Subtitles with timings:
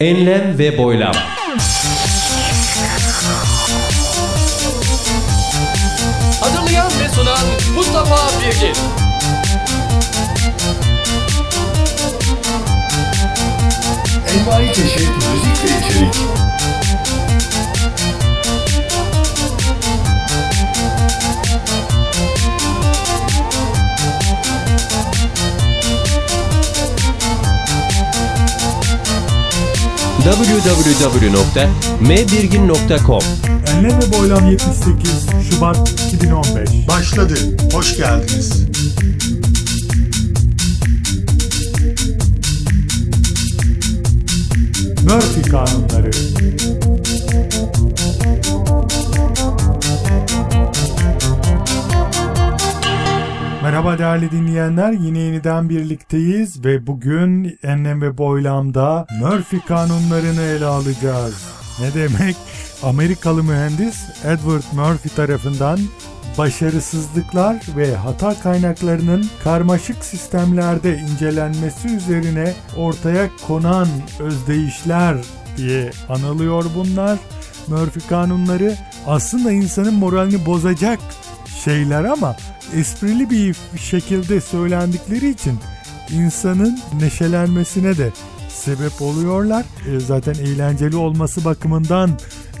[0.00, 1.14] Enlem ve boylam.
[6.40, 8.74] Hazırlayan ve sunan Mustafa Birgin.
[14.28, 16.35] Envai çeşit müzik ve içerik.
[30.36, 33.20] www.mbirgin.com
[33.66, 37.34] Enlem ve Boylam 78 Şubat 2015 Başladı.
[37.72, 38.66] Hoş geldiniz.
[45.04, 46.10] Murphy Kanunları
[53.76, 61.48] Merhaba değerli dinleyenler yine yeniden birlikteyiz ve bugün Enlem ve Boylam'da Murphy kanunlarını ele alacağız.
[61.80, 62.36] Ne demek?
[62.82, 65.78] Amerikalı mühendis Edward Murphy tarafından
[66.38, 73.88] başarısızlıklar ve hata kaynaklarının karmaşık sistemlerde incelenmesi üzerine ortaya konan
[74.20, 75.16] özdeyişler
[75.56, 77.18] diye anılıyor bunlar.
[77.68, 78.74] Murphy kanunları
[79.06, 80.98] aslında insanın moralini bozacak
[81.66, 82.36] şeyler ama
[82.74, 85.58] esprili bir şekilde söylendikleri için
[86.12, 88.10] insanın neşelenmesine de
[88.48, 89.64] sebep oluyorlar.
[89.92, 92.10] E, zaten eğlenceli olması bakımından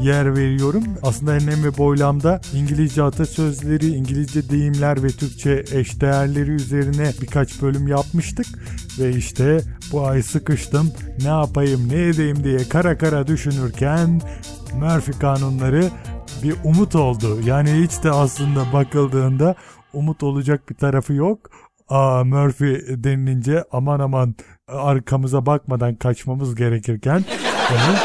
[0.00, 0.84] yer veriyorum.
[1.02, 8.46] Aslında enlem ve boylamda İngilizce atasözleri, İngilizce deyimler ve Türkçe eşdeğerleri üzerine birkaç bölüm yapmıştık.
[8.98, 9.60] Ve işte
[9.92, 10.92] bu ay sıkıştım
[11.22, 14.20] ne yapayım ne edeyim diye kara kara düşünürken
[14.74, 15.90] Murphy kanunları
[16.42, 17.40] bir umut oldu.
[17.44, 19.54] Yani hiç de aslında bakıldığında
[19.92, 21.50] umut olacak bir tarafı yok.
[21.88, 24.34] Aa Murphy denilince aman aman
[24.68, 27.24] arkamıza bakmadan kaçmamız gerekirken
[27.70, 27.96] onu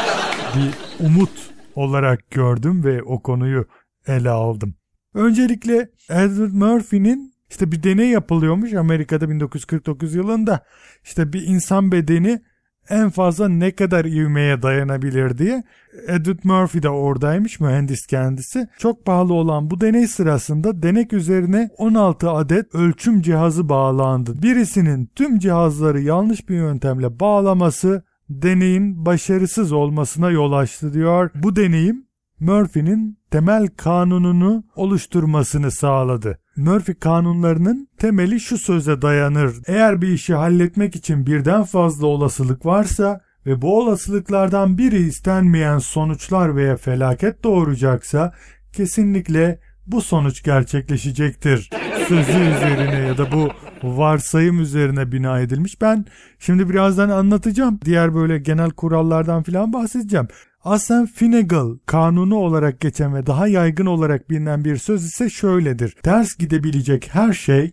[0.54, 0.74] bir
[1.06, 3.66] umut olarak gördüm ve o konuyu
[4.06, 4.74] ele aldım.
[5.14, 10.64] Öncelikle Edward Murphy'nin işte bir deney yapılıyormuş Amerika'da 1949 yılında.
[11.04, 12.42] İşte bir insan bedeni
[12.90, 15.62] en fazla ne kadar ivmeye dayanabilir diye.
[16.08, 18.68] Edward Murphy de oradaymış mühendis kendisi.
[18.78, 24.42] Çok pahalı olan bu deney sırasında denek üzerine 16 adet ölçüm cihazı bağlandı.
[24.42, 31.30] Birisinin tüm cihazları yanlış bir yöntemle bağlaması deneyin başarısız olmasına yol açtı diyor.
[31.34, 32.06] Bu deneyim
[32.40, 36.38] Murphy'nin temel kanununu oluşturmasını sağladı.
[36.58, 39.54] Murphy kanunlarının temeli şu söze dayanır.
[39.66, 46.56] Eğer bir işi halletmek için birden fazla olasılık varsa ve bu olasılıklardan biri istenmeyen sonuçlar
[46.56, 48.34] veya felaket doğuracaksa
[48.72, 51.70] kesinlikle bu sonuç gerçekleşecektir.
[52.08, 53.48] Sözü üzerine ya da bu
[53.82, 55.80] varsayım üzerine bina edilmiş.
[55.80, 56.04] Ben
[56.38, 57.80] şimdi birazdan anlatacağım.
[57.84, 60.28] Diğer böyle genel kurallardan filan bahsedeceğim.
[60.64, 65.96] Aslen Finnegal kanunu olarak geçen ve daha yaygın olarak bilinen bir söz ise şöyledir.
[66.02, 67.70] Ters gidebilecek her şey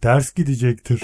[0.00, 1.02] ters gidecektir.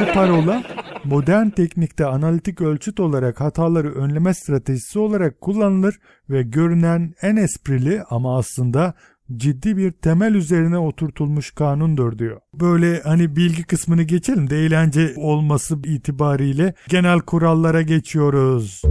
[0.00, 0.62] Bu parola
[1.04, 5.98] modern teknikte analitik ölçüt olarak hataları önleme stratejisi olarak kullanılır
[6.30, 8.94] ve görünen en esprili ama aslında
[9.36, 12.40] ciddi bir temel üzerine oturtulmuş kanundur diyor.
[12.54, 18.82] Böyle hani bilgi kısmını geçelim de eğlence olması itibariyle genel kurallara geçiyoruz.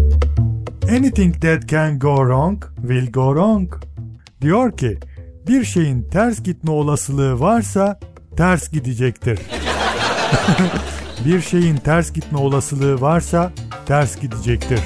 [0.89, 3.73] Anything that can go wrong will go wrong.
[4.41, 4.97] Diyor ki
[5.47, 7.99] bir şeyin ters gitme olasılığı varsa
[8.37, 9.39] ters gidecektir.
[11.25, 13.51] bir şeyin ters gitme olasılığı varsa
[13.85, 14.79] ters gidecektir.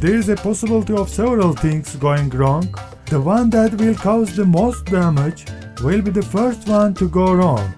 [0.00, 2.68] There is a possibility of several things going wrong,
[3.06, 5.46] the one that will cause the most damage
[5.82, 7.70] will be the first one to go wrong.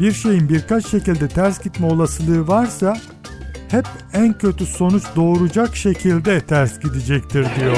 [0.00, 2.96] Bir şeyin birkaç şekilde ters gitme olasılığı varsa
[3.68, 7.76] hep en kötü sonuç doğuracak şekilde ters gidecektir diyor.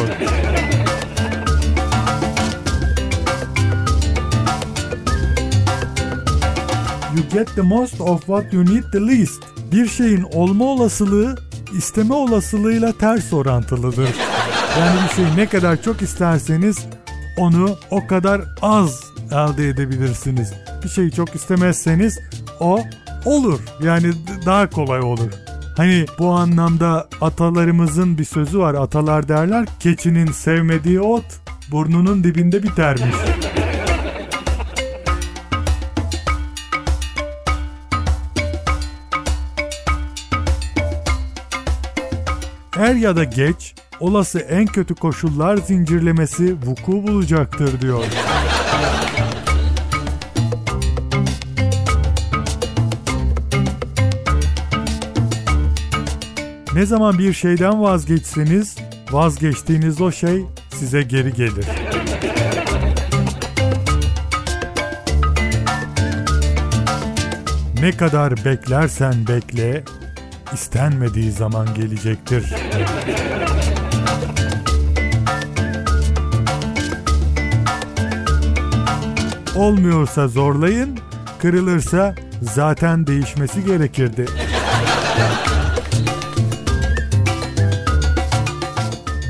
[7.17, 9.43] You get the most of what you need the least.
[9.73, 11.37] Bir şeyin olma olasılığı
[11.73, 14.09] isteme olasılığıyla ters orantılıdır.
[14.79, 16.87] Yani bir şeyi ne kadar çok isterseniz
[17.39, 20.53] onu o kadar az elde edebilirsiniz.
[20.85, 22.19] Bir şeyi çok istemezseniz
[22.61, 22.81] o
[23.25, 23.61] olur.
[23.83, 24.13] Yani
[24.47, 25.31] daha kolay olur.
[25.77, 28.75] Hani bu anlamda atalarımızın bir sözü var.
[28.75, 31.25] Atalar derler keçinin sevmediği ot
[31.71, 33.36] burnunun dibinde bitermiş.
[42.79, 48.05] Er ya da geç olası en kötü koşullar zincirlemesi vuku bulacaktır diyor.
[56.75, 58.77] ne zaman bir şeyden vazgeçseniz
[59.11, 60.45] vazgeçtiğiniz o şey
[60.75, 61.67] size geri gelir.
[67.81, 69.85] ne kadar beklersen bekle,
[70.55, 72.55] istenmediği zaman gelecektir.
[79.57, 80.99] Olmuyorsa zorlayın,
[81.39, 84.27] kırılırsa zaten değişmesi gerekirdi.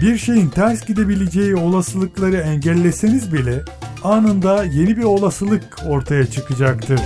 [0.02, 3.62] Bir şeyin ters gidebileceği olasılıkları engelleseniz bile
[4.04, 7.00] anında yeni bir olasılık ortaya çıkacaktır.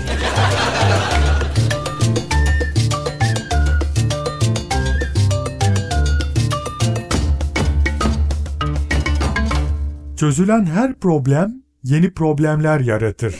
[10.21, 13.35] Çözülen her problem yeni problemler yaratır.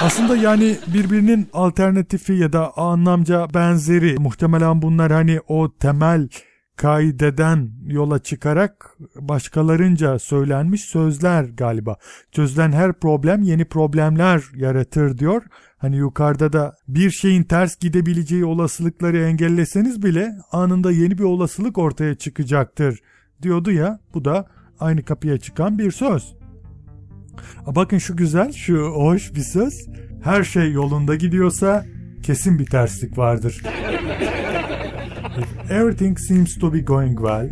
[0.00, 6.28] Aslında yani birbirinin alternatifi ya da anlamca benzeri muhtemelen bunlar hani o temel
[6.76, 11.96] kaideden yola çıkarak başkalarınca söylenmiş sözler galiba.
[12.32, 15.42] Çözülen her problem yeni problemler yaratır diyor.
[15.76, 22.14] Hani yukarıda da bir şeyin ters gidebileceği olasılıkları engelleseniz bile anında yeni bir olasılık ortaya
[22.14, 23.00] çıkacaktır
[23.42, 24.00] diyordu ya.
[24.14, 24.46] Bu da
[24.80, 26.34] aynı kapıya çıkan bir söz.
[27.66, 29.88] Bakın şu güzel, şu hoş bir söz.
[30.22, 31.84] Her şey yolunda gidiyorsa
[32.22, 33.62] kesin bir terslik vardır.
[35.38, 37.50] If everything seems to be going well,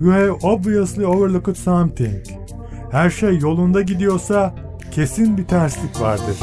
[0.00, 2.26] you have obviously overlooked something.
[2.90, 4.54] Her şey yolunda gidiyorsa
[4.90, 6.36] kesin bir terslik vardır.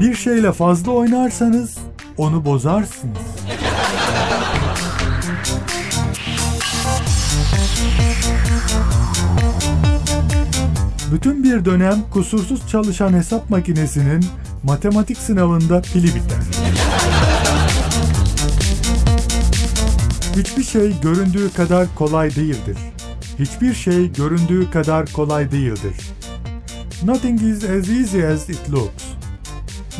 [0.00, 1.87] Bir şeyle fazla oynarsanız
[2.18, 3.18] onu bozarsınız.
[11.12, 14.26] Bütün bir dönem kusursuz çalışan hesap makinesinin
[14.62, 16.38] matematik sınavında pili biter.
[20.36, 22.78] Hiçbir şey göründüğü kadar kolay değildir.
[23.38, 25.94] Hiçbir şey göründüğü kadar kolay değildir.
[27.04, 29.07] Nothing is as easy as it looks.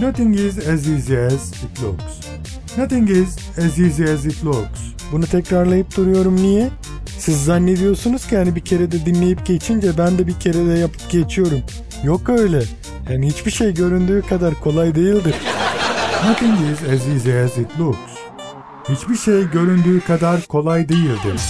[0.00, 2.20] Nothing is as easy as it looks.
[2.76, 4.80] Nothing is as easy as it looks.
[5.12, 6.70] Bunu tekrarlayıp duruyorum niye?
[7.18, 11.10] Siz zannediyorsunuz ki hani bir kere de dinleyip geçince ben de bir kere de yapıp
[11.10, 11.60] geçiyorum.
[12.04, 12.62] Yok öyle.
[13.10, 15.34] Yani hiçbir şey göründüğü kadar kolay değildir.
[16.28, 18.12] Nothing is as easy as it looks.
[18.88, 21.40] Hiçbir şey göründüğü kadar kolay değildir.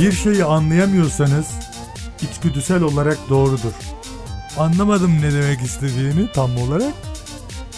[0.00, 1.46] Bir şeyi anlayamıyorsanız
[2.22, 3.72] içgüdüsel olarak doğrudur.
[4.58, 6.94] Anlamadım ne demek istediğini tam olarak.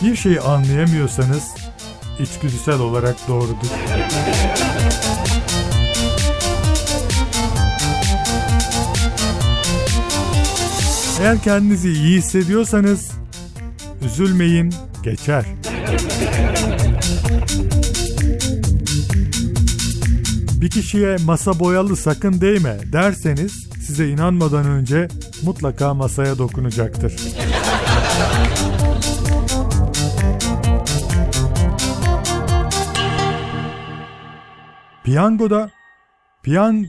[0.02, 1.44] Bir şeyi anlayamıyorsanız
[2.20, 3.68] içgüdüsel olarak doğrudur.
[11.20, 13.10] Eğer kendinizi iyi hissediyorsanız
[14.04, 15.44] üzülmeyin, geçer.
[20.72, 25.08] Kişiye masa boyalı sakın değme derseniz size inanmadan önce
[25.42, 27.16] mutlaka masaya dokunacaktır.
[35.04, 35.70] Piyangoda
[36.42, 36.86] piyan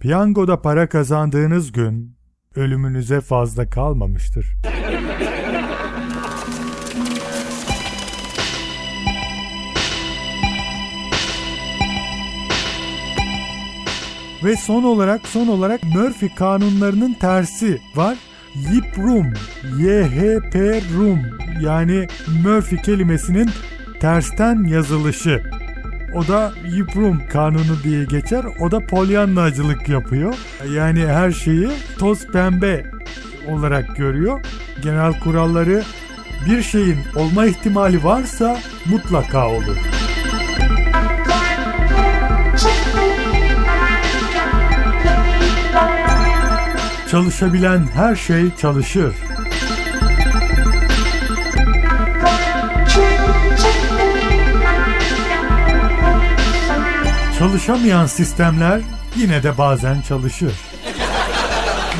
[0.00, 2.16] piyangoda para kazandığınız gün
[2.56, 4.46] ölümünüze fazla kalmamıştır.
[14.44, 18.16] Ve son olarak son olarak Murphy kanunlarının tersi var.
[18.54, 19.26] Yiprum,
[19.78, 21.20] YHP rum
[21.62, 22.08] yani
[22.44, 23.50] Murphy kelimesinin
[24.00, 25.42] tersten yazılışı.
[26.14, 28.44] O da Yiprum kanunu diye geçer.
[28.60, 30.34] O da polyanlacılık yapıyor.
[30.74, 31.68] Yani her şeyi
[31.98, 32.86] toz pembe
[33.48, 34.40] olarak görüyor.
[34.82, 35.82] Genel kuralları
[36.46, 39.97] bir şeyin olma ihtimali varsa mutlaka olur.
[47.10, 49.14] Çalışabilen her şey çalışır.
[57.38, 58.80] Çalışamayan sistemler
[59.16, 60.52] yine de bazen çalışır.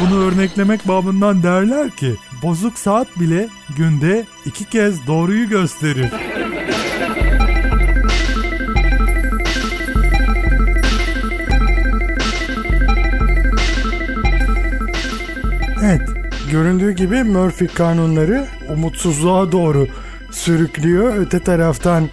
[0.00, 6.27] Bunu örneklemek babından derler ki bozuk saat bile günde iki kez doğruyu gösterir.
[16.58, 19.88] Göründüğü gibi Murphy kanunları umutsuzluğa doğru
[20.30, 21.16] sürüklüyor.
[21.16, 22.08] Öte taraftan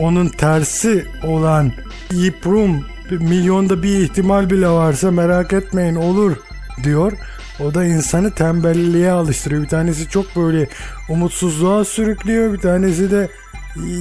[0.00, 1.72] onun tersi olan
[2.12, 6.36] Yiprum milyonda bir ihtimal bile varsa merak etmeyin olur
[6.82, 7.12] diyor.
[7.60, 9.62] O da insanı tembelliğe alıştırıyor.
[9.62, 10.68] Bir tanesi çok böyle
[11.08, 12.52] umutsuzluğa sürüklüyor.
[12.52, 13.28] Bir tanesi de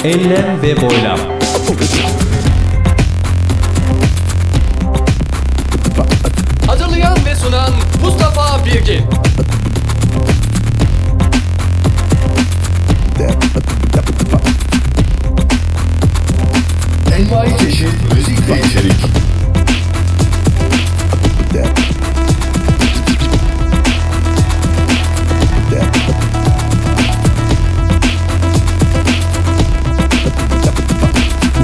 [0.04, 1.18] Enlem ve Boylam
[7.48, 9.04] sunan Mustafa Birgin.
[17.16, 18.92] Envai çeşit müzik ve içerik.